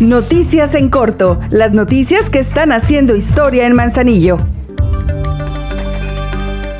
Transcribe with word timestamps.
Noticias 0.00 0.74
en 0.74 0.90
corto, 0.90 1.38
las 1.50 1.72
noticias 1.72 2.28
que 2.28 2.40
están 2.40 2.72
haciendo 2.72 3.14
historia 3.14 3.66
en 3.66 3.74
Manzanillo. 3.74 4.36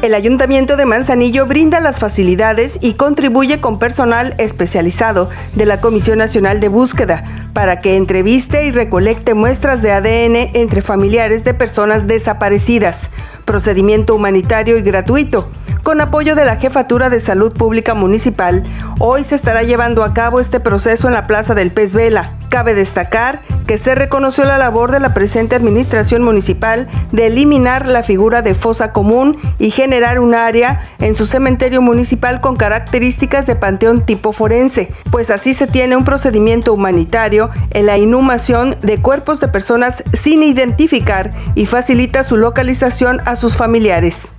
El 0.03 0.15
Ayuntamiento 0.15 0.77
de 0.77 0.87
Manzanillo 0.87 1.47
brinda 1.47 1.79
las 1.79 2.01
facilidades 2.01 2.79
y 2.81 2.95
contribuye 2.95 3.61
con 3.61 3.79
personal 3.79 4.35
especializado 4.39 5.31
de 5.55 5.67
la 5.67 5.81
Comisión 5.81 6.19
Nacional 6.19 6.59
de 6.59 6.67
Búsqueda 6.67 7.23
para 7.53 7.81
que 7.81 7.97
entreviste 7.97 8.65
y 8.67 8.73
recolecte 8.73 9.35
muestras 9.35 9.81
de 9.83 9.93
ADN 9.93 10.57
entre 10.57 10.83
familiares 10.83 11.45
de 11.45 11.55
personas 11.55 12.09
desaparecidas. 12.09 13.11
Procedimiento 13.45 14.17
humanitario 14.17 14.77
y 14.77 14.83
gratuito 14.83 15.49
con 15.83 16.01
apoyo 16.01 16.37
de 16.37 16.45
la 16.45 16.57
Jefatura 16.57 17.11
de 17.11 17.19
Salud 17.19 17.53
Pública 17.53 17.95
Municipal, 17.95 18.63
hoy 19.01 19.25
se 19.25 19.35
estará 19.35 19.65
llevando 19.65 20.05
a 20.05 20.15
cabo 20.15 20.39
este 20.39 20.61
proceso 20.61 21.09
en 21.09 21.15
la 21.15 21.27
Plaza 21.27 21.55
del 21.55 21.73
Pez 21.73 21.93
Vela. 21.93 22.42
Cabe 22.53 22.75
destacar 22.75 23.41
que 23.67 23.79
se 23.79 23.95
reconoció 23.95 24.45
la 24.45 24.59
labor 24.59 24.91
de 24.91 25.01
la 25.01 25.15
presente 25.15 25.57
administración 25.57 26.23
municipal 26.23 26.87
de 27.11 27.29
eliminar 27.29 27.89
la 27.89 28.03
figura 28.03 28.43
de 28.43 28.55
fosa 28.55 28.93
común 28.93 29.39
y 29.59 29.71
generar 29.71 30.19
un 30.19 30.35
área 30.35 30.83
en 30.99 31.15
su 31.15 31.25
cementerio 31.25 31.81
municipal 31.81 32.43
con 32.43 32.57
características 32.57 33.47
de 33.47 33.57
panteón 33.57 34.05
tipo 34.05 34.33
forense, 34.33 34.93
pues 35.11 35.31
así 35.31 35.55
se 35.55 35.67
tiene 35.67 35.97
un 35.97 36.05
procedimiento 36.05 36.75
humanitario 36.75 37.49
en 37.71 37.87
la 37.87 37.97
inhumación 37.97 38.77
de 38.83 38.99
cuerpos 38.99 39.41
de 39.41 39.49
personas 39.49 40.05
sin 40.13 40.43
identificar 40.43 41.31
y 41.55 41.65
facilita 41.65 42.23
su 42.23 42.37
localización 42.37 43.23
a 43.25 43.37
sus 43.37 43.57
familiares. 43.57 44.31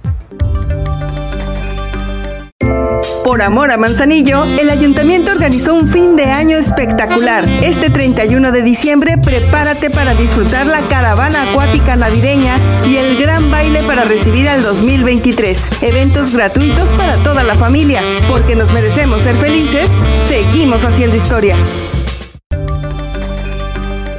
Por 3.33 3.41
amor 3.41 3.71
a 3.71 3.77
Manzanillo, 3.77 4.43
el 4.43 4.69
ayuntamiento 4.69 5.31
organizó 5.31 5.73
un 5.73 5.87
fin 5.87 6.15
de 6.15 6.25
año 6.25 6.55
espectacular. 6.55 7.43
Este 7.63 7.89
31 7.89 8.51
de 8.51 8.61
diciembre, 8.61 9.17
prepárate 9.17 9.89
para 9.89 10.13
disfrutar 10.13 10.67
la 10.67 10.81
caravana 10.81 11.41
acuática 11.41 11.95
navideña 11.95 12.57
y 12.87 12.97
el 12.97 13.17
gran 13.17 13.49
baile 13.49 13.81
para 13.87 14.03
recibir 14.03 14.47
al 14.47 14.61
2023. 14.61 15.81
Eventos 15.81 16.35
gratuitos 16.35 16.87
para 16.89 17.15
toda 17.23 17.41
la 17.41 17.55
familia. 17.55 18.01
Porque 18.29 18.55
nos 18.55 18.71
merecemos 18.71 19.19
ser 19.21 19.35
felices, 19.35 19.89
seguimos 20.29 20.85
haciendo 20.85 21.15
historia. 21.17 21.55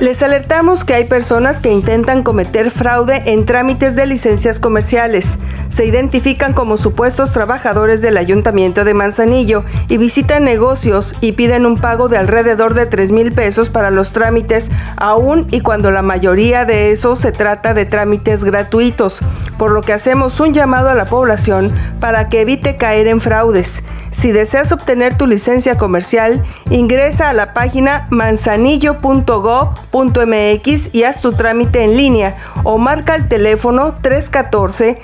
Les 0.01 0.23
alertamos 0.23 0.85
que 0.85 0.93
hay 0.93 1.05
personas 1.05 1.61
que 1.61 1.71
intentan 1.71 2.25
cometer 2.25 2.71
fraude 2.73 3.23
en 3.27 3.47
trámites 3.47 3.95
de 3.95 4.07
licencias 4.07 4.59
comerciales. 4.59 5.39
Se 5.75 5.85
identifican 5.85 6.53
como 6.53 6.77
supuestos 6.77 7.33
trabajadores 7.33 8.01
del 8.01 8.17
Ayuntamiento 8.17 8.85
de 8.85 8.95
Manzanillo 8.95 9.65
y 9.89 9.97
visitan 9.97 10.45
negocios 10.45 11.17
y 11.21 11.33
piden 11.33 11.67
un 11.67 11.79
pago 11.79 12.07
de 12.07 12.17
alrededor 12.17 12.75
de 12.75 12.87
3 12.87 13.11
mil 13.11 13.33
pesos 13.33 13.71
para 13.71 13.91
los 13.91 14.13
trámites, 14.13 14.71
aún 14.97 15.49
y 15.51 15.63
cuando 15.63 15.91
la 15.91 16.03
mayoría 16.03 16.65
de 16.65 16.93
esos 16.93 17.19
se 17.19 17.33
trata 17.33 17.75
de 17.75 17.87
trámites 17.87 18.45
gratuitos, 18.45 19.19
por 19.59 19.73
lo 19.73 19.83
que 19.83 19.93
hacemos 19.93 20.39
un 20.39 20.55
llamado 20.55 20.91
a 20.91 20.95
la 20.95 21.07
población 21.07 21.73
para 21.99 22.29
que 22.29 22.43
evite 22.43 22.77
caer 22.77 23.09
en 23.09 23.21
fraudes. 23.21 23.83
Si 24.15 24.31
deseas 24.31 24.71
obtener 24.71 25.19
tu 25.19 25.27
licencia 25.27 25.77
comercial, 25.77 26.45
ingresa 26.71 27.31
a 27.31 27.33
la 27.33 27.53
página 27.53 28.07
manzanillo.gov.mx 28.11 30.95
y 30.95 31.03
haz 31.03 31.21
tu 31.21 31.33
trámite 31.33 31.83
en 31.83 31.97
línea 31.97 32.37
o 32.63 32.79
marca 32.79 33.17
el 33.17 33.27
teléfono 33.27 33.95
314 34.01 35.01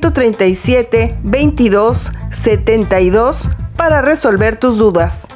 137 0.00 1.18
22 1.22 2.10
72 2.32 3.50
para 3.76 4.00
resolver 4.00 4.56
tus 4.56 4.78
dudas. 4.78 5.28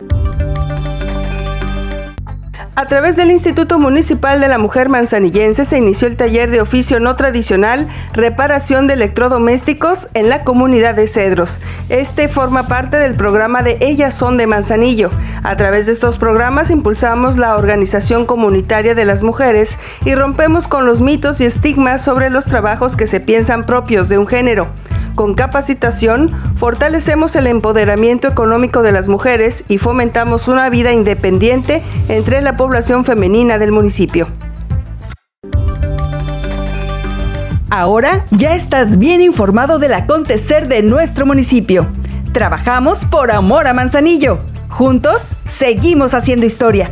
A 2.76 2.86
través 2.86 3.14
del 3.14 3.30
Instituto 3.30 3.78
Municipal 3.78 4.40
de 4.40 4.48
la 4.48 4.58
Mujer 4.58 4.88
Manzanillense 4.88 5.64
se 5.64 5.78
inició 5.78 6.08
el 6.08 6.16
taller 6.16 6.50
de 6.50 6.60
oficio 6.60 6.98
no 6.98 7.14
tradicional 7.14 7.86
Reparación 8.12 8.88
de 8.88 8.94
electrodomésticos 8.94 10.08
en 10.12 10.28
la 10.28 10.42
comunidad 10.42 10.96
de 10.96 11.06
Cedros. 11.06 11.60
Este 11.88 12.26
forma 12.26 12.66
parte 12.66 12.96
del 12.96 13.14
programa 13.14 13.62
de 13.62 13.78
Ellas 13.80 14.16
son 14.16 14.36
de 14.36 14.48
Manzanillo. 14.48 15.10
A 15.44 15.56
través 15.56 15.86
de 15.86 15.92
estos 15.92 16.18
programas 16.18 16.72
impulsamos 16.72 17.36
la 17.36 17.54
organización 17.54 18.26
comunitaria 18.26 18.96
de 18.96 19.04
las 19.04 19.22
mujeres 19.22 19.78
y 20.04 20.16
rompemos 20.16 20.66
con 20.66 20.84
los 20.84 21.00
mitos 21.00 21.40
y 21.40 21.44
estigmas 21.44 22.02
sobre 22.02 22.28
los 22.28 22.44
trabajos 22.44 22.96
que 22.96 23.06
se 23.06 23.20
piensan 23.20 23.66
propios 23.66 24.08
de 24.08 24.18
un 24.18 24.26
género. 24.26 24.68
Con 25.14 25.34
capacitación, 25.34 26.32
fortalecemos 26.56 27.36
el 27.36 27.46
empoderamiento 27.46 28.26
económico 28.26 28.82
de 28.82 28.90
las 28.90 29.06
mujeres 29.06 29.62
y 29.68 29.78
fomentamos 29.78 30.48
una 30.48 30.68
vida 30.70 30.92
independiente 30.92 31.82
entre 32.08 32.42
la 32.42 32.56
población 32.56 33.04
femenina 33.04 33.58
del 33.58 33.70
municipio. 33.70 34.26
Ahora 37.70 38.24
ya 38.30 38.54
estás 38.54 38.98
bien 38.98 39.20
informado 39.20 39.78
del 39.78 39.94
acontecer 39.94 40.68
de 40.68 40.82
nuestro 40.82 41.26
municipio. 41.26 41.86
Trabajamos 42.32 43.04
por 43.04 43.30
amor 43.30 43.68
a 43.68 43.74
Manzanillo. 43.74 44.40
Juntos, 44.68 45.36
seguimos 45.46 46.14
haciendo 46.14 46.46
historia. 46.46 46.90